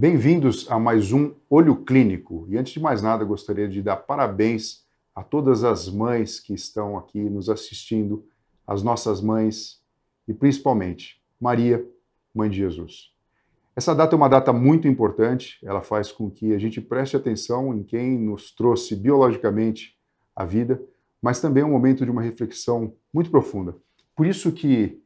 [0.00, 2.46] Bem-vindos a mais um Olho Clínico.
[2.48, 4.82] E antes de mais nada, gostaria de dar parabéns
[5.14, 8.24] a todas as mães que estão aqui nos assistindo,
[8.66, 9.82] as nossas mães
[10.26, 11.86] e principalmente Maria,
[12.34, 13.12] mãe de Jesus.
[13.76, 17.74] Essa data é uma data muito importante, ela faz com que a gente preste atenção
[17.74, 19.98] em quem nos trouxe biologicamente
[20.34, 20.82] a vida,
[21.20, 23.76] mas também é um momento de uma reflexão muito profunda.
[24.16, 24.98] Por isso que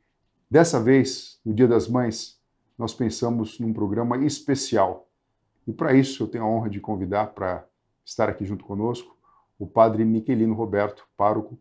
[0.48, 2.38] dessa vez, no Dia das Mães,
[2.78, 5.08] nós pensamos num programa especial.
[5.66, 7.64] E para isso eu tenho a honra de convidar para
[8.04, 9.16] estar aqui junto conosco
[9.58, 11.58] o padre Miquelino Roberto, pároco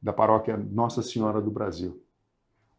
[0.00, 2.00] da paróquia Nossa Senhora do Brasil.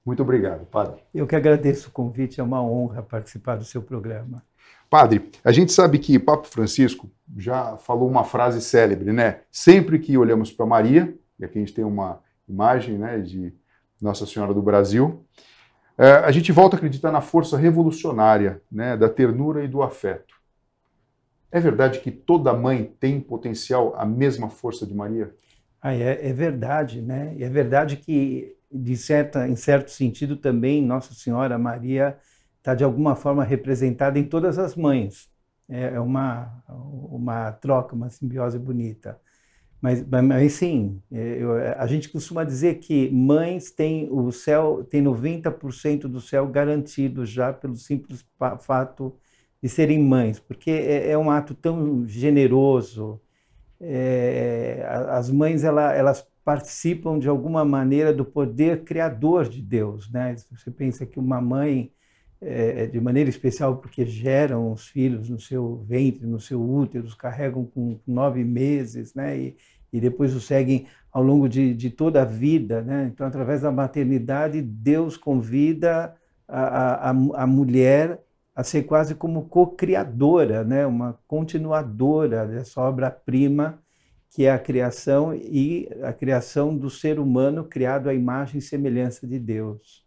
[0.06, 1.02] Muito obrigado, padre.
[1.14, 4.44] Eu que agradeço o convite, é uma honra participar do seu programa.
[4.90, 9.42] Padre, a gente sabe que Papa Francisco já falou uma frase célebre, né?
[9.52, 13.52] Sempre que olhamos para Maria, e aqui a gente tem uma imagem né, de
[14.00, 15.26] Nossa Senhora do Brasil,
[15.98, 20.36] é, a gente volta a acreditar na força revolucionária né, da ternura e do afeto.
[21.52, 25.34] É verdade que toda mãe tem potencial a mesma força de Maria?
[25.82, 27.36] Ah, é, é verdade, né?
[27.40, 32.18] É verdade que, de certa, em certo sentido, também Nossa Senhora Maria
[32.58, 35.30] está de alguma forma representada em todas as mães.
[35.70, 39.18] É, é uma, uma troca, uma simbiose bonita.
[39.82, 45.02] Mas, mas sim, é, eu, a gente costuma dizer que mães têm o céu, tem
[45.02, 48.26] 90% do céu garantido já pelo simples
[48.62, 49.16] fato
[49.62, 53.22] de serem mães, porque é, é um ato tão generoso.
[53.80, 60.36] É, as mães ela, elas participam de alguma maneira do poder criador de Deus, né?
[60.52, 61.92] Você pensa que uma mãe
[62.42, 67.16] é, de maneira especial porque geram os filhos no seu ventre, no seu útero, os
[67.16, 69.38] carregam com nove meses, né?
[69.38, 69.58] E,
[69.96, 72.82] e depois o seguem ao longo de, de toda a vida.
[72.82, 73.10] Né?
[73.14, 76.14] Então, através da maternidade, Deus convida
[76.46, 78.20] a, a, a mulher
[78.54, 80.86] a ser quase como co-criadora, né?
[80.86, 83.80] uma continuadora dessa obra-prima
[84.30, 89.26] que é a criação e a criação do ser humano criado à imagem e semelhança
[89.26, 90.06] de Deus.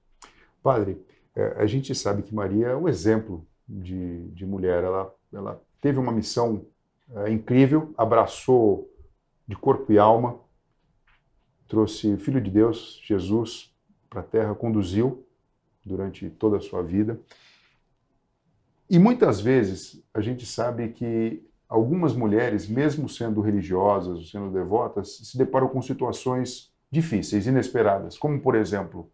[0.63, 1.01] Padre,
[1.35, 4.85] é, a gente sabe que Maria é um exemplo de, de mulher.
[4.85, 6.67] Ela, ela teve uma missão
[7.17, 8.91] é, incrível, abraçou
[9.49, 10.39] de corpo e alma,
[11.67, 13.75] trouxe o Filho de Deus, Jesus,
[14.11, 15.27] para a terra, conduziu
[15.85, 17.19] durante toda a sua vida.
[18.91, 25.37] E muitas vezes a gente sabe que algumas mulheres, mesmo sendo religiosas, sendo devotas, se
[25.37, 29.11] deparam com situações difíceis, inesperadas, como, por exemplo,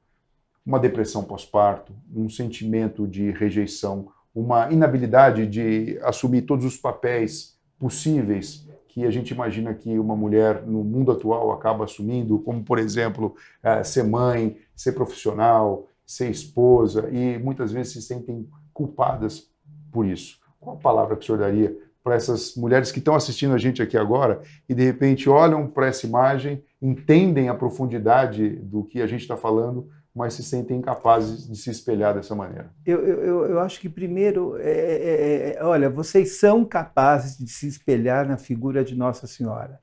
[0.65, 8.64] uma depressão pós-parto, um sentimento de rejeição, uma inabilidade de assumir todos os papéis possíveis
[8.95, 13.35] que a gente imagina que uma mulher no mundo atual acaba assumindo, como, por exemplo,
[13.61, 19.51] é, ser mãe, ser profissional, ser esposa, e muitas vezes se sentem culpadas
[19.91, 20.39] por isso.
[20.61, 23.83] Qual a palavra que o senhor daria para essas mulheres que estão assistindo a gente
[23.83, 29.09] aqui agora e de repente olham para essa imagem, entendem a profundidade do que a
[29.09, 32.71] gente está falando, mas se sentem incapazes de se espelhar dessa maneira?
[32.87, 37.67] Eu, eu, eu acho que, primeiro, é, é, é, olha, vocês são capazes de se
[37.67, 39.81] espelhar na figura de Nossa Senhora.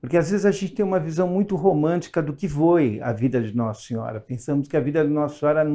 [0.00, 3.42] Porque às vezes a gente tem uma visão muito romântica do que foi a vida
[3.42, 4.20] de Nossa Senhora.
[4.20, 5.66] Pensamos que a vida de Nossa Senhora,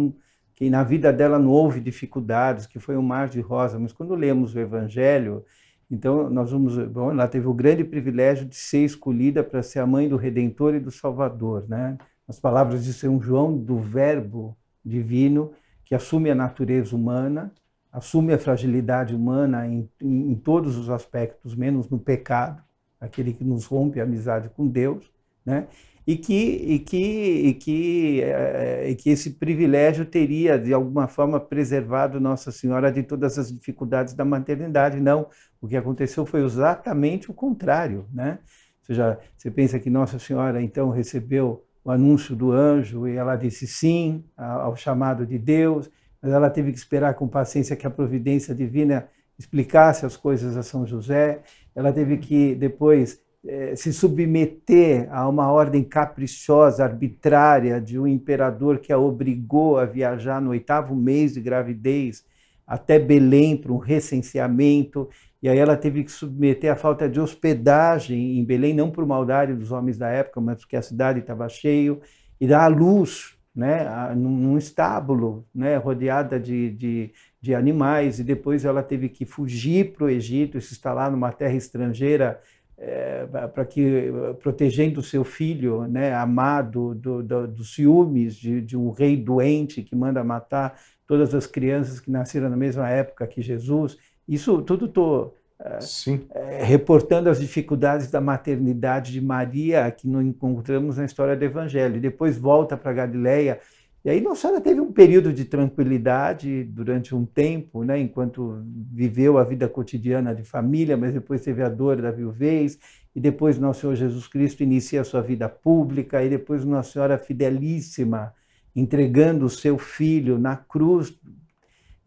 [0.55, 3.77] que na vida dela não houve dificuldades, que foi um mar de rosa.
[3.77, 5.45] Mas quando lemos o Evangelho,
[5.89, 9.87] então nós vamos, bom, ela teve o grande privilégio de ser escolhida para ser a
[9.87, 11.97] mãe do Redentor e do Salvador, né?
[12.29, 15.51] As palavras de São João, do Verbo divino
[15.83, 17.51] que assume a natureza humana,
[17.91, 22.61] assume a fragilidade humana em, em, em todos os aspectos, menos no pecado,
[23.01, 25.11] aquele que nos rompe a amizade com Deus,
[25.43, 25.67] né?
[26.05, 31.39] E que, e que, e que, é, e que esse privilégio teria, de alguma forma,
[31.39, 34.99] preservado Nossa Senhora de todas as dificuldades da maternidade.
[34.99, 35.27] Não,
[35.61, 38.07] o que aconteceu foi exatamente o contrário.
[38.11, 38.39] Né?
[38.41, 43.35] Ou seja, você pensa que Nossa Senhora, então, recebeu o anúncio do anjo e ela
[43.35, 45.89] disse sim ao chamado de Deus,
[46.21, 50.63] mas ela teve que esperar com paciência que a providência divina explicasse as coisas a
[50.63, 51.41] São José.
[51.73, 58.79] Ela teve que depois eh, se submeter a uma ordem caprichosa, arbitrária de um imperador
[58.79, 62.25] que a obrigou a viajar no oitavo mês de gravidez
[62.67, 65.09] até Belém para um recenseamento
[65.41, 69.53] e aí ela teve que submeter a falta de hospedagem em Belém, não por maldade
[69.53, 72.01] dos homens da época, mas porque a cidade estava cheio,
[72.39, 78.63] e dar à luz né, num estábulo, né, rodeada de, de, de animais, e depois
[78.65, 82.39] ela teve que fugir para o Egito e se instalar numa terra estrangeira
[82.77, 88.91] é, para que protegendo seu filho, né, amado do, do, dos ciúmes de, de um
[88.91, 93.97] rei doente que manda matar todas as crianças que nasceram na mesma época que Jesus.
[94.29, 101.05] Isso tudo estou é, reportando as dificuldades da maternidade de Maria que não encontramos na
[101.05, 101.99] história do Evangelho.
[101.99, 103.59] Depois volta para Galileia
[104.03, 109.37] e aí Nossa Senhora teve um período de tranquilidade durante um tempo, né, enquanto viveu
[109.37, 112.79] a vida cotidiana de família, mas depois teve a dor da viuvez,
[113.13, 117.17] e depois Nosso Senhor Jesus Cristo inicia a sua vida pública, e depois Nossa Senhora
[117.17, 118.33] Fidelíssima,
[118.73, 121.13] entregando o seu filho na cruz.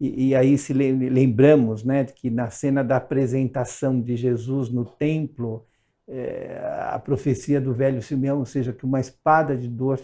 [0.03, 5.65] E, e aí se lembramos né, que na cena da apresentação de Jesus no templo,
[6.05, 6.59] é,
[6.89, 9.97] a profecia do velho Simeão, ou seja, que uma espada de dor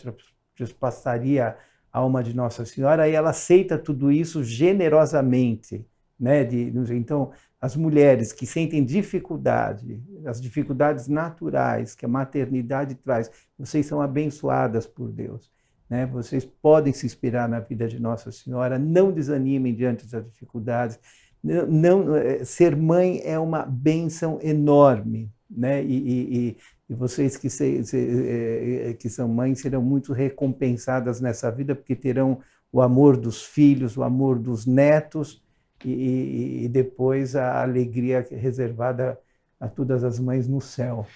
[0.79, 1.57] passaria
[1.91, 5.85] alma de Nossa Senhora, e ela aceita tudo isso generosamente.
[6.17, 6.45] Né?
[6.45, 13.85] De, então, as mulheres que sentem dificuldade, as dificuldades naturais que a maternidade traz, vocês
[13.85, 15.51] são abençoadas por Deus.
[15.89, 16.05] Né?
[16.05, 20.99] Vocês podem se inspirar na vida de Nossa Senhora, não desanimem diante das dificuldades.
[21.43, 25.81] Não, não eh, ser mãe é uma bênção enorme, né?
[25.81, 26.57] E, e,
[26.89, 31.95] e vocês que, se, se, eh, que são mães serão muito recompensadas nessa vida, porque
[31.95, 32.39] terão
[32.71, 35.41] o amor dos filhos, o amor dos netos
[35.83, 39.17] e, e depois a alegria reservada
[39.59, 41.07] a todas as mães no céu.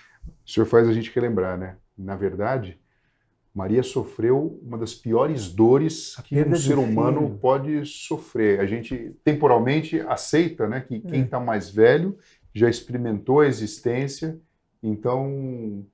[0.46, 1.78] O senhor faz a gente relembrar, né?
[1.98, 2.80] Na verdade,
[3.54, 8.60] Maria sofreu uma das piores dores que um ser humano pode sofrer.
[8.60, 11.44] A gente temporalmente aceita, né, que quem está é.
[11.44, 12.18] mais velho
[12.54, 14.40] já experimentou a existência
[14.84, 15.86] então,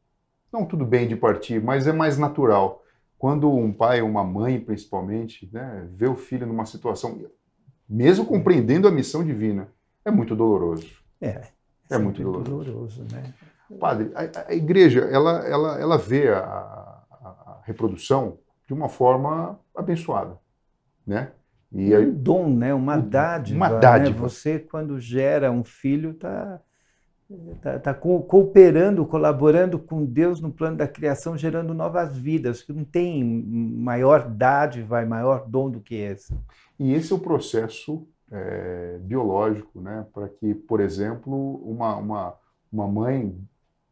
[0.52, 2.84] não tudo bem de partir, mas é mais natural.
[3.20, 7.22] Quando um pai ou uma mãe, principalmente, né, vê o filho numa situação,
[7.88, 9.68] mesmo compreendendo a missão divina,
[10.04, 10.88] é muito doloroso.
[11.22, 11.44] É,
[11.92, 12.50] é muito doloroso.
[12.50, 13.34] doloroso né?
[13.80, 16.89] Padre, a, a, igreja, ela, ela, ela vê a
[17.70, 20.38] reprodução de uma forma abençoada,
[21.06, 21.32] né?
[21.72, 22.74] E um dom, né?
[22.74, 23.56] Uma dádiva.
[23.56, 23.80] Uma né?
[23.80, 24.16] dádiva.
[24.16, 24.30] Né?
[24.30, 26.60] Você, quando gera um filho, está
[27.52, 32.84] está tá cooperando, colaborando com Deus no plano da criação, gerando novas vidas, que não
[32.84, 36.34] tem maior dádiva maior dom do que esse.
[36.80, 40.08] E esse é o processo é, biológico, né?
[40.12, 42.34] para que, por exemplo, uma, uma,
[42.74, 43.38] uma mãe,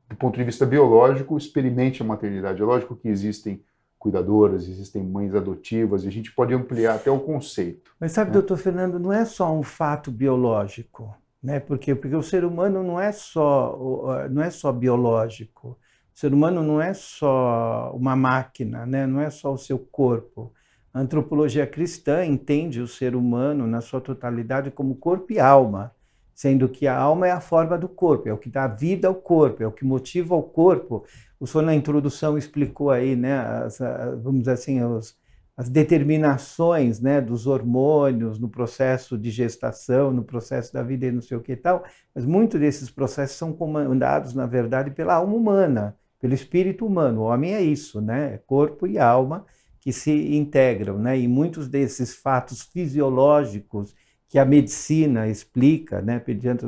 [0.09, 2.59] do ponto de vista biológico, experimente a maternidade.
[2.59, 3.61] É lógico que existem
[3.97, 7.91] cuidadoras, existem mães adotivas, e a gente pode ampliar até o conceito.
[7.99, 8.33] Mas sabe, né?
[8.33, 11.59] doutor Fernando, não é só um fato biológico né?
[11.59, 15.77] Porque porque o ser humano não é só não é só biológico.
[16.15, 19.05] O ser humano não é só uma máquina, né?
[19.05, 20.51] Não é só o seu corpo.
[20.93, 25.93] A antropologia cristã entende o ser humano na sua totalidade como corpo e alma,
[26.37, 29.15] sendo que a alma é a forma do corpo, é o que dá vida ao
[29.15, 31.03] corpo, é o que motiva o corpo.
[31.39, 33.79] O senhor na introdução explicou aí, né, as,
[34.21, 35.17] vamos dizer assim, os,
[35.57, 41.23] as determinações né, dos hormônios no processo de gestação, no processo da vida e não
[41.23, 45.33] sei o que e tal, mas muitos desses processos são comandados, na verdade, pela alma
[45.33, 47.21] humana, pelo espírito humano.
[47.21, 48.35] O homem é isso, né?
[48.35, 49.43] É corpo e alma
[49.79, 51.17] que se integram, né?
[51.17, 53.95] E muitos desses fatos fisiológicos
[54.29, 56.21] que a medicina explica, né?
[56.25, 56.65] Mediante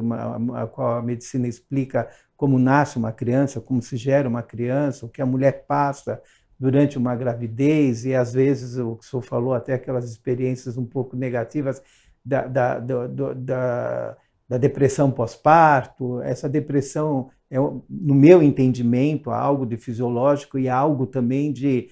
[0.56, 5.10] a qual a medicina explica como nasce uma criança, como se gera uma criança, o
[5.10, 6.22] que a mulher passa
[6.60, 10.86] durante uma gravidez e às vezes o que o senhor falou até aquelas experiências um
[10.86, 11.82] pouco negativas
[12.24, 16.22] da, da, da, da, da depressão pós-parto.
[16.22, 21.90] Essa depressão é, no meu entendimento, algo de fisiológico e algo também de,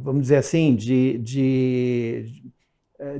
[0.00, 2.52] vamos dizer assim, de, de,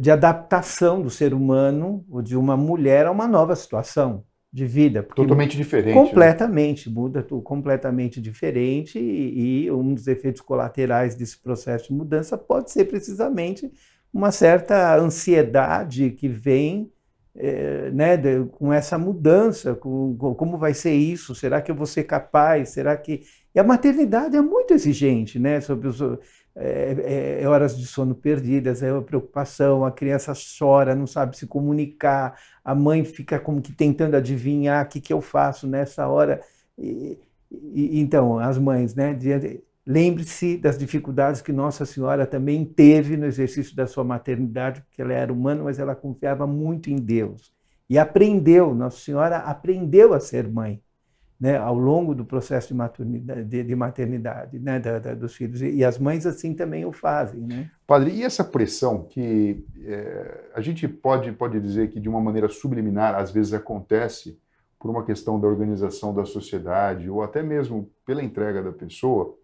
[0.01, 5.03] de adaptação do ser humano ou de uma mulher a uma nova situação de vida.
[5.03, 5.95] Totalmente diferente.
[5.95, 6.03] Né?
[6.03, 6.95] Completamente, né?
[6.95, 12.71] muda tudo, completamente diferente, e, e, um dos efeitos colaterais desse processo de mudança pode
[12.71, 13.71] ser precisamente
[14.13, 16.91] uma certa ansiedade que vem
[17.41, 21.35] é, né, de, com essa mudança, com, com, como vai ser isso?
[21.35, 22.71] Será que eu vou ser capaz?
[22.71, 23.23] Será que.
[23.55, 25.61] E a maternidade é muito exigente, né?
[25.61, 26.01] Sobre os,
[26.57, 31.47] é, é, horas de sono perdidas, é uma preocupação, a criança chora, não sabe se
[31.47, 36.41] comunicar, a mãe fica como que tentando adivinhar o que, que eu faço nessa hora.
[36.77, 37.17] E,
[37.51, 39.15] e, então, as mães, né?
[39.91, 45.15] Lembre-se das dificuldades que Nossa Senhora também teve no exercício da sua maternidade, porque ela
[45.15, 47.55] era humana, mas ela confiava muito em Deus.
[47.89, 50.83] E aprendeu, Nossa Senhora aprendeu a ser mãe
[51.41, 55.63] né, ao longo do processo de maternidade, de, de maternidade né, da, da, dos filhos.
[55.63, 57.41] E, as mães assim também o fazem.
[57.41, 57.71] Né?
[57.87, 62.51] Padre, e essa pressão que é, a gente pode, pode dizer que de uma maneira
[62.51, 64.39] subliminar às vezes acontece
[64.79, 69.35] por uma questão da organização da sociedade ou até mesmo pela entrega da pessoa,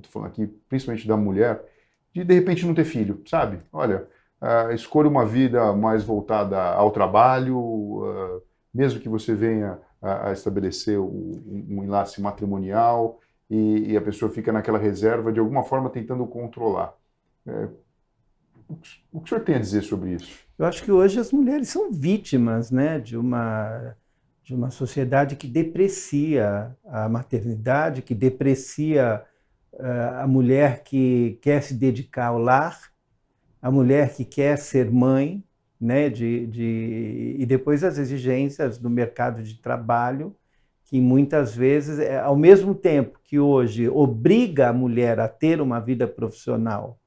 [0.00, 1.64] estou falando aqui principalmente da mulher,
[2.12, 3.60] de de repente não ter filho, sabe?
[3.72, 4.08] Olha,
[4.40, 10.32] uh, escolha uma vida mais voltada ao trabalho, uh, mesmo que você venha a, a
[10.32, 16.26] estabelecer um, enlace matrimonial e, e, a pessoa fica naquela reserva, de alguma forma tentando
[16.26, 16.94] controlar.
[17.46, 17.68] É,
[19.12, 20.40] o que o senhor tem a dizer sobre isso?
[20.58, 23.94] Eu acho que hoje as mulheres são vítimas né, de, uma,
[24.42, 29.22] de uma sociedade que deprecia a maternidade, que deprecia
[29.78, 32.78] a mulher que quer se dedicar ao lar,
[33.60, 35.42] a mulher que quer ser mãe,
[35.80, 40.36] né, de, de, e depois as exigências do mercado de trabalho,
[40.84, 45.80] que muitas vezes, é, ao mesmo tempo que hoje obriga a mulher a ter uma
[45.80, 47.00] vida profissional,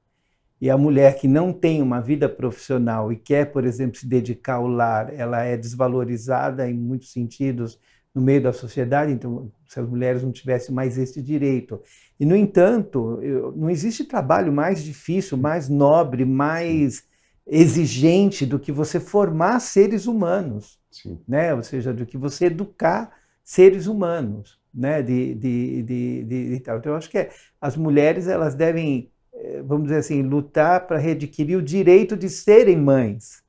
[0.60, 4.54] e a mulher que não tem uma vida profissional e quer, por exemplo, se dedicar
[4.54, 7.78] ao lar, ela é desvalorizada em muitos sentidos
[8.16, 11.82] no meio da sociedade, então, se as mulheres não tivessem mais esse direito.
[12.18, 13.20] E, no entanto,
[13.54, 17.04] não existe trabalho mais difícil, mais nobre, mais
[17.46, 21.20] exigente do que você formar seres humanos, Sim.
[21.28, 21.52] né?
[21.52, 23.12] ou seja, do que você educar
[23.44, 24.58] seres humanos.
[24.72, 25.02] Né?
[25.02, 26.78] De, de, de, de, tal.
[26.78, 27.28] Então, eu acho que é,
[27.60, 32.78] as mulheres elas devem, eh, vamos dizer assim, lutar para readquirir o direito de serem
[32.78, 33.42] mães,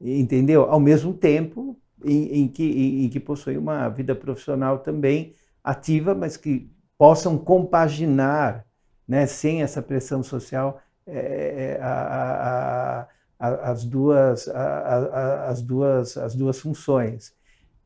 [0.00, 0.64] entendeu?
[0.64, 6.14] Ao mesmo tempo em, em que, em, em que possuem uma vida profissional também ativa,
[6.14, 8.66] mas que possam compaginar,
[9.06, 17.32] né, sem essa pressão social, é, a, a, as duas, as duas, as duas funções.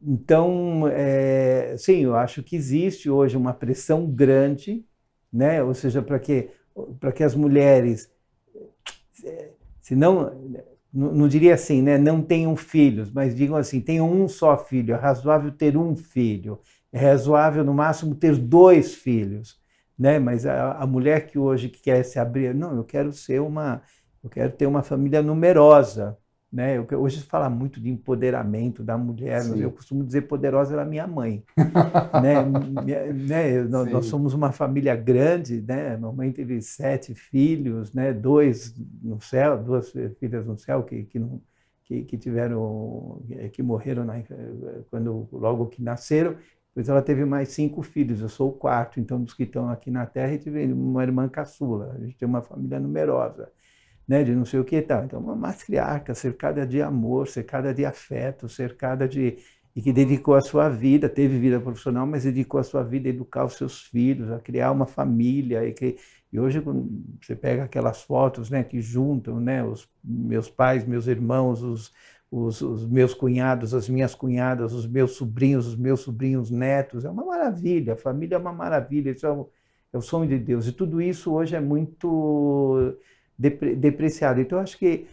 [0.01, 4.85] Então, é, sim, eu acho que existe hoje uma pressão grande,
[5.33, 5.63] né?
[5.63, 6.51] ou seja, para que,
[6.99, 8.11] para que as mulheres,
[9.81, 10.57] se não,
[10.93, 11.99] não, não, diria assim, né?
[11.99, 16.61] não tenham filhos, mas digam assim, tenham um só filho, é razoável ter um filho,
[16.93, 19.59] é razoável no máximo ter dois filhos,
[19.99, 20.19] né?
[20.19, 23.83] mas a, a mulher que hoje quer se abrir, não, eu quero ser uma
[24.23, 26.17] eu quero ter uma família numerosa.
[26.53, 26.77] Né?
[26.77, 31.07] Eu, hoje se fala muito de empoderamento da mulher, eu costumo dizer poderosa era minha
[31.07, 31.43] mãe.
[32.23, 32.45] né?
[33.11, 33.63] né?
[33.63, 35.97] Nós, nós, somos uma família grande, né?
[35.97, 38.13] Minha mãe teve sete filhos, né?
[38.13, 39.91] dois no céu, duas
[40.21, 41.41] filhas no céu que, que, não,
[41.85, 44.23] que, que tiveram, que morreram na,
[44.91, 46.37] quando logo que nasceram.
[46.69, 49.91] Depois ela teve mais cinco filhos, eu sou o quarto, então dos que estão aqui
[49.91, 51.93] na Terra, tive uma irmã caçula.
[51.95, 53.51] A gente tem uma família numerosa
[54.07, 55.05] né, de não sei o que e tal.
[55.05, 59.39] Então, uma matriarca cercada de amor, cercada de afeto, cercada de.
[59.75, 63.11] e que dedicou a sua vida, teve vida profissional, mas dedicou a sua vida a
[63.11, 65.67] educar os seus filhos, a criar uma família.
[65.67, 65.97] E, que,
[66.33, 66.89] e hoje, quando
[67.21, 71.93] você pega aquelas fotos né, que juntam né, os meus pais, meus irmãos, os,
[72.31, 77.05] os, os, meus cunhados, as minhas cunhadas, os meus sobrinhos, os meus sobrinhos netos.
[77.05, 79.51] É uma maravilha, a família é uma maravilha, isso é o,
[79.93, 80.67] é o sonho de Deus.
[80.67, 82.97] E tudo isso hoje é muito
[83.39, 84.41] depreciado.
[84.41, 85.07] Então, acho que,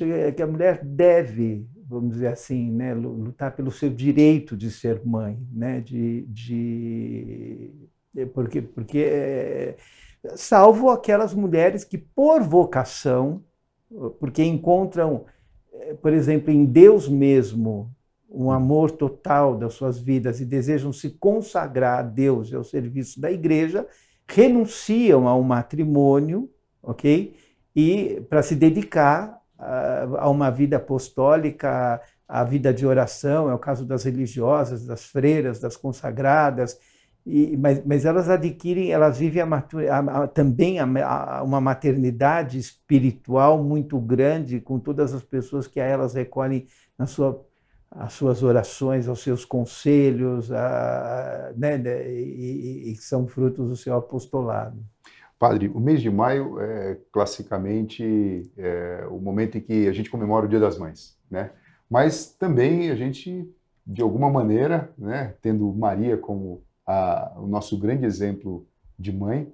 [0.00, 5.04] eh, que a mulher deve, vamos dizer assim, né, lutar pelo seu direito de ser
[5.04, 7.70] mãe, né, de, de
[8.16, 9.76] eh, porque, porque é,
[10.34, 13.44] salvo aquelas mulheres que, por vocação,
[14.18, 15.26] porque encontram,
[16.00, 17.94] por exemplo, em Deus mesmo,
[18.32, 23.20] um amor total das suas vidas e desejam se consagrar a Deus e ao serviço
[23.20, 23.86] da igreja,
[24.26, 26.48] renunciam ao matrimônio
[26.82, 27.34] ok?
[27.74, 33.58] E para se dedicar a, a uma vida apostólica, a vida de oração, é o
[33.58, 36.78] caso das religiosas, das freiras, das consagradas,
[37.24, 39.46] e, mas, mas, elas adquirem, elas vivem a,
[39.98, 46.66] a, também uma maternidade espiritual muito grande com todas as pessoas que a elas recolhem
[46.98, 47.46] na sua,
[47.90, 51.76] as suas orações, aos seus conselhos, a, né,
[52.08, 54.84] e, e, e são frutos do seu apostolado.
[55.42, 60.46] Padre, o mês de maio é classicamente é, o momento em que a gente comemora
[60.46, 61.50] o Dia das Mães, né?
[61.90, 63.52] Mas também a gente,
[63.84, 68.64] de alguma maneira, né, tendo Maria como a, o nosso grande exemplo
[68.96, 69.52] de mãe,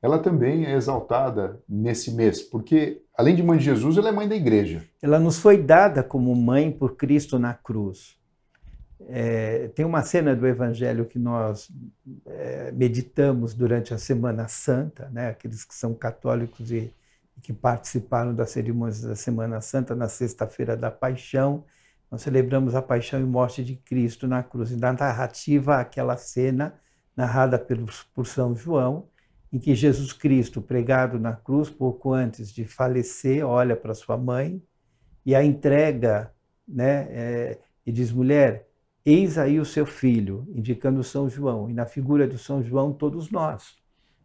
[0.00, 4.26] ela também é exaltada nesse mês, porque além de mãe de Jesus, ela é mãe
[4.26, 4.82] da igreja.
[5.02, 8.17] Ela nos foi dada como mãe por Cristo na cruz.
[9.06, 11.70] É, tem uma cena do Evangelho que nós
[12.26, 15.28] é, meditamos durante a Semana Santa, né?
[15.28, 16.92] aqueles que são católicos e,
[17.36, 21.64] e que participaram das cerimônias da Semana Santa na sexta-feira da Paixão.
[22.10, 24.70] Nós celebramos a paixão e morte de Cristo na cruz.
[24.72, 26.74] E na narrativa, aquela cena
[27.16, 29.08] narrada pelo, por São João,
[29.52, 34.62] em que Jesus Cristo, pregado na cruz, pouco antes de falecer, olha para sua mãe
[35.24, 36.32] e a entrega
[36.66, 38.67] né, é, e diz: mulher,
[39.04, 43.30] Eis aí o seu filho, indicando São João, e na figura de São João, todos
[43.30, 43.76] nós,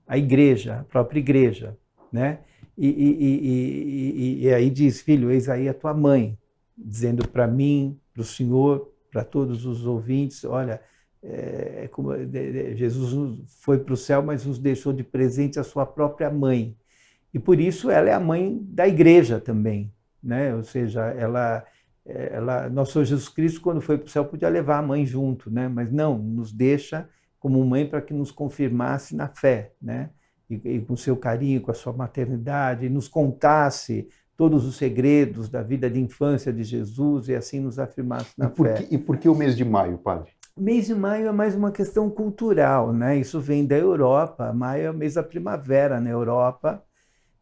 [0.08, 1.78] a igreja, a própria igreja.
[2.12, 2.40] Né?
[2.78, 6.38] E, e, e, e, aí diz, filho, eis aí a tua mãe,
[6.78, 10.82] dizendo para mim, para o Senhor, para todos os ouvintes, olha,
[11.24, 12.12] é, como,
[12.76, 16.76] Jesus foi para o céu, mas nos deixou de presente a sua própria mãe.
[17.34, 20.54] E por isso ela é a mãe da igreja também, né?
[20.54, 21.66] Ou seja, ela,
[22.06, 25.50] ela, nosso Senhor Jesus Cristo, quando foi para o céu, podia levar a mãe junto,
[25.50, 25.68] né?
[25.68, 27.08] Mas não, nos deixa
[27.40, 30.10] como mãe para que nos confirmasse na fé, né?
[30.50, 35.50] E, e com seu carinho, com a sua maternidade, e nos contasse todos os segredos
[35.50, 38.74] da vida de infância de Jesus e assim nos afirmasse na e por fé.
[38.74, 40.32] Que, e por que o mês de maio, padre?
[40.56, 43.18] O mês de maio é mais uma questão cultural, né?
[43.18, 44.52] Isso vem da Europa.
[44.54, 46.84] Maio é o mês da primavera na Europa.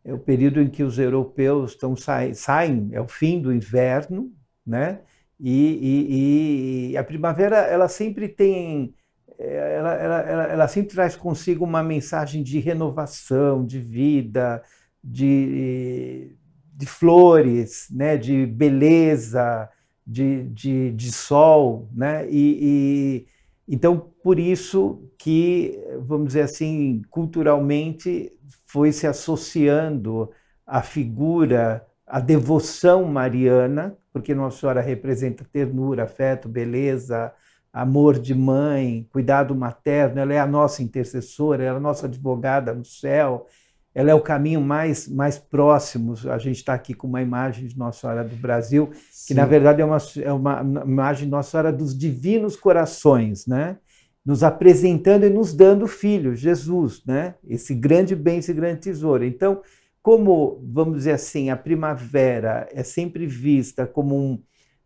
[0.04, 4.32] É o período em que os europeus estão saem, saem é o fim do inverno,
[4.66, 5.02] né?
[5.40, 8.94] E, e, e a primavera ela sempre tem
[9.40, 14.62] ela, ela, ela, ela, sempre traz consigo uma mensagem de renovação, de vida,
[15.04, 16.36] de,
[16.74, 19.68] de flores, né, de beleza,
[20.06, 22.28] de, de, de sol, né?
[22.30, 23.28] E, e,
[23.68, 28.32] então por isso que vamos dizer assim culturalmente
[28.66, 30.30] foi se associando
[30.66, 37.34] a figura, a devoção mariana, porque Nossa Senhora representa ternura, afeto, beleza,
[37.72, 40.20] amor de mãe, cuidado materno.
[40.20, 43.48] Ela é a nossa intercessora, ela é a nossa advogada no céu
[43.94, 46.14] ela é o caminho mais, mais próximo.
[46.30, 49.28] A gente está aqui com uma imagem de Nossa Senhora do Brasil, Sim.
[49.28, 53.78] que na verdade é uma, é uma imagem de Nossa Senhora dos divinos corações, né?
[54.24, 57.34] nos apresentando e nos dando filho, Jesus, né?
[57.48, 59.26] esse grande bem, esse grande tesouro.
[59.26, 59.62] Então,
[60.02, 64.44] como, vamos dizer assim, a primavera é sempre vista como um,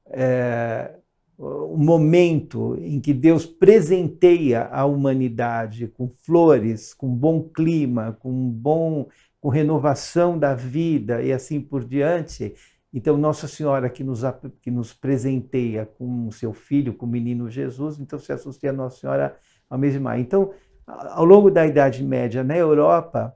[0.07, 0.95] é,
[1.39, 9.07] um momento em que Deus presenteia a humanidade com flores, com bom clima, com bom
[9.45, 12.55] com renovação da vida e assim por diante.
[12.91, 14.21] Então, Nossa Senhora que nos,
[14.59, 18.73] que nos presenteia com o seu filho, com o menino Jesus, então se associa a
[18.73, 19.37] Nossa Senhora
[19.69, 20.19] ao de maio.
[20.23, 20.51] Então,
[20.87, 23.35] ao longo da Idade Média na Europa,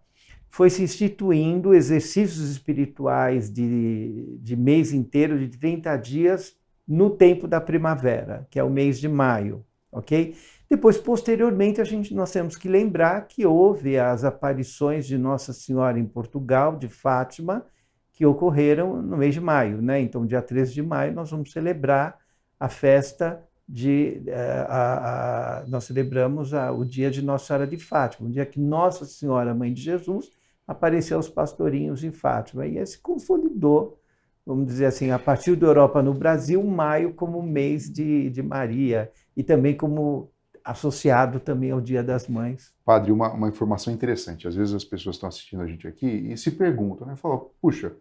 [0.49, 6.57] foi se instituindo exercícios espirituais de, de mês inteiro, de 30 dias,
[6.88, 10.35] no tempo da primavera, que é o mês de maio, ok?
[10.67, 15.99] Depois, posteriormente, a gente, nós temos que lembrar que houve as aparições de Nossa Senhora
[15.99, 17.65] em Portugal, de Fátima,
[18.12, 20.01] que ocorreram no mês de maio, né?
[20.01, 22.19] Então, dia 13 de maio, nós vamos celebrar
[22.59, 24.23] a festa de.
[24.27, 28.45] Eh, a, a, nós celebramos a, o dia de Nossa Senhora de Fátima, o dia
[28.45, 30.31] que Nossa Senhora, Mãe de Jesus,
[30.69, 32.65] apareceu aos pastorinhos em Fátima.
[32.65, 33.99] E esse consolidou
[34.45, 39.12] vamos dizer assim, a partir da Europa no Brasil, maio como mês de, de Maria
[39.38, 40.32] e também como
[40.63, 42.73] associado também ao Dia das Mães.
[42.84, 44.47] Padre, uma, uma informação interessante.
[44.47, 47.15] Às vezes as pessoas estão assistindo a gente aqui e se perguntam, né?
[47.15, 47.95] Falam, puxa,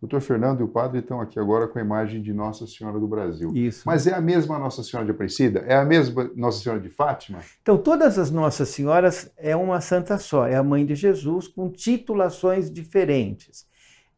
[0.00, 3.06] doutor Fernando e o padre estão aqui agora com a imagem de Nossa Senhora do
[3.06, 3.52] Brasil.
[3.54, 3.82] Isso.
[3.84, 5.60] Mas é a mesma Nossa Senhora de Aparecida?
[5.66, 7.40] É a mesma Nossa Senhora de Fátima?
[7.60, 11.70] Então, todas as Nossas Senhoras é uma santa só, é a mãe de Jesus com
[11.70, 13.68] titulações diferentes.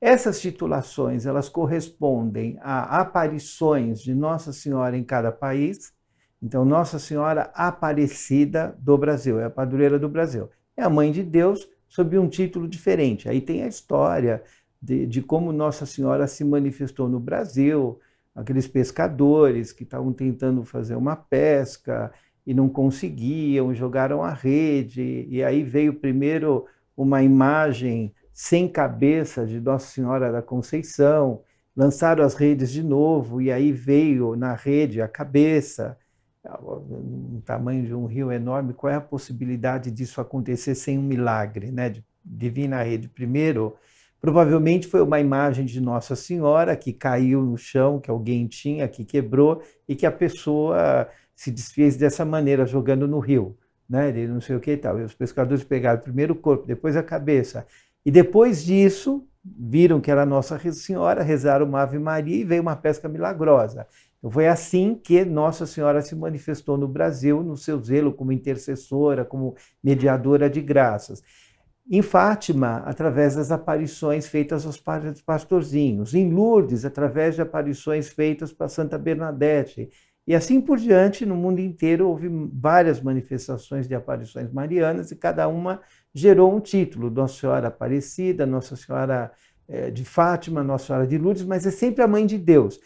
[0.01, 5.93] Essas titulações, elas correspondem a aparições de Nossa Senhora em cada país.
[6.41, 10.49] Então, Nossa Senhora Aparecida do Brasil, é a padroeira do Brasil.
[10.77, 13.29] É a mãe de Deus sob um título diferente.
[13.29, 14.43] Aí tem a história
[14.83, 18.01] de, de como Nossa Senhora se manifestou no Brasil,
[18.35, 22.13] aqueles pescadores que estavam tentando fazer uma pesca
[22.45, 26.67] e não conseguiam, jogaram a rede, e aí veio primeiro
[26.97, 31.43] uma imagem sem cabeça de Nossa Senhora da Conceição,
[31.77, 35.97] lançaram as redes de novo e aí veio na rede a cabeça,
[36.45, 38.75] o tamanho de um rio enorme.
[38.75, 41.91] Qual é a possibilidade disso acontecer sem um milagre, né?
[42.25, 43.77] De, na rede primeiro?
[44.23, 49.05] Provavelmente foi uma imagem de Nossa Senhora que caiu no chão, que alguém tinha, que
[49.05, 53.59] quebrou e que a pessoa se desfez dessa maneira, jogando no rio.
[53.91, 55.01] Né, de não sei o que e tal.
[55.01, 57.67] E os pescadores pegaram primeiro o corpo, depois a cabeça.
[58.07, 62.77] E depois disso, viram que era Nossa Senhora, rezaram uma Ave Maria e veio uma
[62.77, 63.89] pesca milagrosa.
[64.19, 69.25] Então foi assim que Nossa Senhora se manifestou no Brasil, no seu zelo como intercessora,
[69.25, 71.23] como mediadora de graças.
[71.91, 74.81] Em Fátima, através das aparições feitas aos
[75.21, 76.15] pastorzinhos.
[76.15, 79.91] Em Lourdes, através de aparições feitas para Santa Bernadette.
[80.27, 85.49] E assim por diante, no mundo inteiro houve várias manifestações de aparições marianas e cada
[85.49, 85.81] uma
[86.15, 89.33] gerou um título, Nossa Senhora Aparecida, Nossa Senhora
[89.67, 92.79] é, de Fátima, Nossa Senhora de Lourdes, mas é sempre a Mãe de Deus.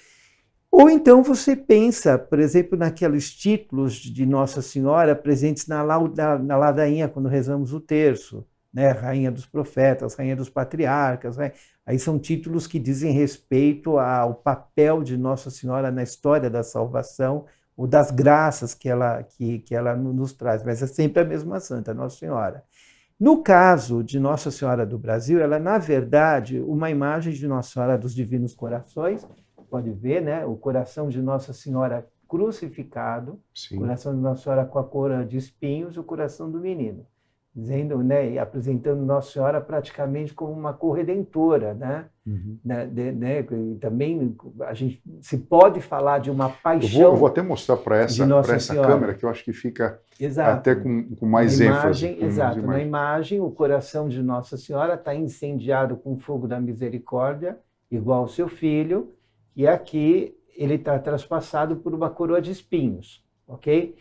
[0.71, 5.85] Ou então você pensa, por exemplo, naqueles títulos de Nossa Senhora presentes na,
[6.39, 8.47] na ladainha, quando rezamos o terço.
[8.77, 8.91] Né?
[8.91, 11.53] Rainha dos profetas, Rainha dos patriarcas, né?
[11.87, 17.47] aí são títulos que dizem respeito ao papel de Nossa Senhora na história da salvação
[17.75, 21.59] ou das graças que ela, que, que ela nos traz, mas é sempre a mesma
[21.59, 22.63] santa, Nossa Senhora.
[23.19, 27.71] No caso de Nossa Senhora do Brasil, ela é, na verdade, uma imagem de Nossa
[27.71, 29.27] Senhora dos Divinos Corações,
[29.71, 30.45] pode ver, né?
[30.45, 33.77] O coração de Nossa Senhora crucificado, Sim.
[33.77, 37.07] o coração de Nossa Senhora com a coroa de espinhos e o coração do menino
[37.57, 42.05] dizendo, né, e apresentando Nossa Senhora praticamente como uma corredentora, né?
[42.27, 42.59] Uhum.
[42.63, 43.47] né, de, né
[43.81, 47.01] também a gente se pode falar de uma paixão.
[47.01, 49.99] Eu vou, eu vou até mostrar para essa, essa câmera que eu acho que fica
[50.21, 50.59] exato.
[50.59, 52.07] até com, com mais na ênfase.
[52.07, 56.61] Imagem, exato, na imagem o coração de Nossa Senhora está incendiado com o fogo da
[56.61, 57.59] misericórdia,
[57.91, 59.15] igual ao seu filho,
[59.57, 63.97] e aqui ele está traspassado por uma coroa de espinhos, ok?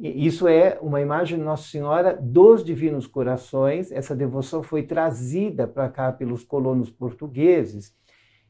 [0.00, 3.92] Isso é uma imagem de Nossa Senhora dos Divinos Corações.
[3.92, 7.94] Essa devoção foi trazida para cá pelos colonos portugueses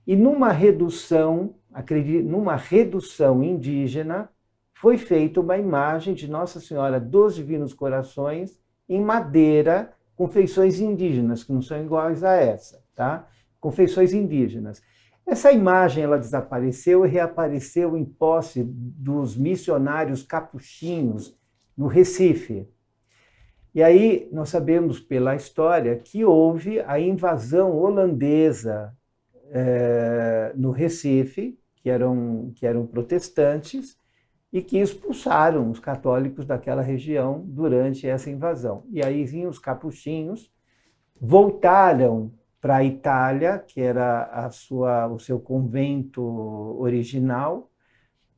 [0.07, 4.28] e numa redução, acredito, numa redução indígena,
[4.74, 11.44] foi feita uma imagem de Nossa Senhora dos Divinos Corações em madeira com feições indígenas,
[11.44, 13.28] que não são iguais a essa, tá?
[13.61, 14.83] Com feições indígenas.
[15.33, 21.35] Essa imagem ela desapareceu e reapareceu em posse dos missionários capuchinhos
[21.75, 22.68] no Recife.
[23.75, 28.95] E aí nós sabemos pela história que houve a invasão holandesa
[29.51, 33.97] é, no Recife, que eram, que eram protestantes,
[34.53, 38.85] e que expulsaram os católicos daquela região durante essa invasão.
[38.90, 40.53] E aí sim, os capuchinhos
[41.18, 42.31] voltaram
[42.62, 46.22] para a Itália, que era a sua, o seu convento
[46.81, 47.68] original,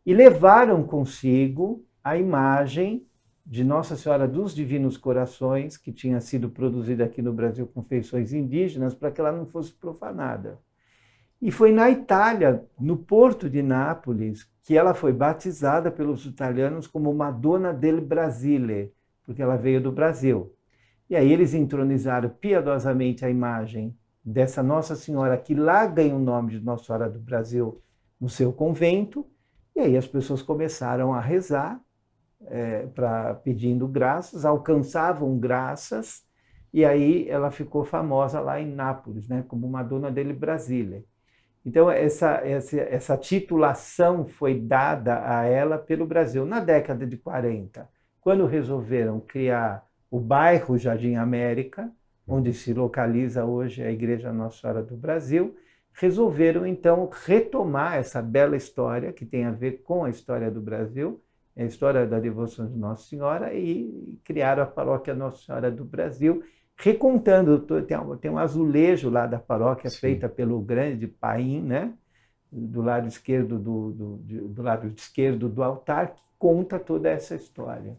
[0.04, 3.06] e levaram consigo a imagem
[3.44, 8.32] de Nossa Senhora dos Divinos Corações, que tinha sido produzida aqui no Brasil com feições
[8.32, 10.58] indígenas, para que ela não fosse profanada.
[11.40, 17.12] E foi na Itália, no porto de Nápoles, que ela foi batizada pelos italianos como
[17.12, 18.90] Madonna del Brasile,
[19.22, 20.50] porque ela veio do Brasil.
[21.10, 26.52] E aí eles entronizaram piedosamente a imagem dessa Nossa Senhora, que lá ganha o nome
[26.52, 27.82] de Nossa Senhora do Brasil,
[28.20, 29.26] no seu convento,
[29.76, 31.80] e aí as pessoas começaram a rezar
[32.46, 36.22] é, para pedindo graças, alcançavam graças,
[36.72, 41.04] e aí ela ficou famosa lá em Nápoles, né, como Madonna dele Brasília.
[41.64, 47.88] Então essa, essa, essa titulação foi dada a ela pelo Brasil na década de 40,
[48.20, 51.90] quando resolveram criar o bairro Jardim América,
[52.26, 55.56] onde se localiza hoje a Igreja Nossa Senhora do Brasil,
[55.92, 61.20] resolveram então retomar essa bela história que tem a ver com a história do Brasil
[61.56, 66.42] a história da devoção de Nossa Senhora e criaram a paróquia Nossa Senhora do Brasil,
[66.76, 69.98] recontando, tem um, tem um azulejo lá da paróquia Sim.
[69.98, 71.94] feita pelo grande Paim, né?
[72.50, 74.16] do lado esquerdo do, do,
[74.48, 77.96] do, lado esquerdo do altar, que conta toda essa história.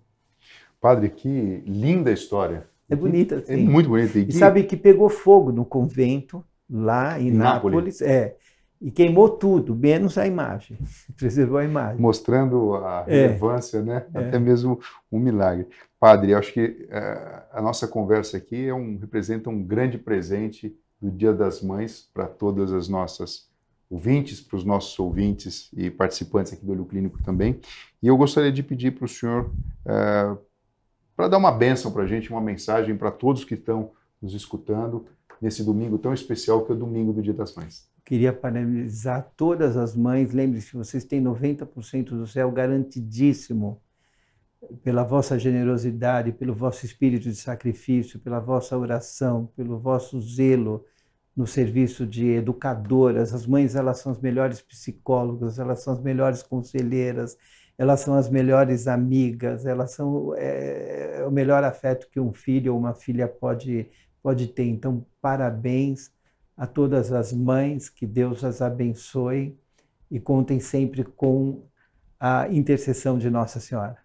[0.80, 2.70] Padre, que linda história.
[2.90, 3.54] É bonita, sim.
[3.54, 4.20] É muito bonita.
[4.20, 7.76] E, e sabe que pegou fogo no convento, lá em, em Nápoles.
[7.76, 8.02] Nápoles.
[8.02, 8.36] É
[8.82, 10.78] e queimou tudo, menos a imagem,
[11.18, 12.00] preservou a imagem.
[12.00, 13.28] Mostrando a é.
[13.28, 13.82] relevância, é.
[13.82, 14.06] né?
[14.14, 14.20] É.
[14.20, 14.80] Até mesmo
[15.12, 15.68] um milagre.
[16.00, 21.10] Padre, acho que uh, a nossa conversa aqui é um, representa um grande presente do
[21.10, 23.50] Dia das Mães para todas as nossas
[23.90, 27.60] ouvintes, para os nossos ouvintes e participantes aqui do Olho Clínico também.
[28.04, 29.52] E eu gostaria de pedir para o senhor
[29.86, 30.38] uh,
[31.16, 35.06] para dar uma bênção para a gente, uma mensagem para todos que estão nos escutando
[35.42, 37.88] nesse domingo tão especial que é o domingo do Dia das Mães.
[38.04, 40.32] Queria parabenizar todas as mães.
[40.32, 43.82] Lembre-se, vocês têm 90% do céu garantidíssimo
[44.84, 50.86] pela vossa generosidade, pelo vosso espírito de sacrifício, pela vossa oração, pelo vosso zelo
[51.36, 53.34] no serviço de educadoras.
[53.34, 57.38] As mães, elas são as melhores psicólogas, elas são as melhores conselheiras,
[57.78, 62.74] elas são as melhores amigas, elas são é, é o melhor afeto que um filho
[62.74, 63.90] ou uma filha pode,
[64.22, 64.66] pode ter.
[64.66, 66.12] Então, parabéns
[66.56, 69.58] a todas as mães, que Deus as abençoe
[70.10, 71.64] e contem sempre com
[72.20, 73.98] a intercessão de Nossa Senhora.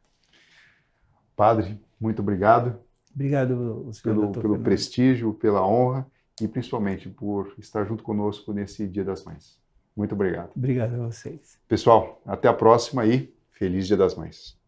[1.36, 2.80] Padre, muito obrigado.
[3.14, 6.06] Obrigado, pelo, pelo prestígio, pela honra
[6.40, 9.60] e principalmente por estar junto conosco nesse Dia das Mães.
[9.96, 10.50] Muito obrigado.
[10.56, 11.58] Obrigado a vocês.
[11.68, 14.58] Pessoal, até a próxima e Feliz Dia das Mães.